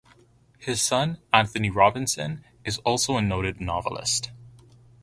His 0.57 0.81
son, 0.81 1.19
Anthony 1.31 1.69
Robinson, 1.69 2.43
is 2.65 2.79
also 2.79 3.17
a 3.17 3.21
noted 3.21 3.61
novelist. 3.61 4.31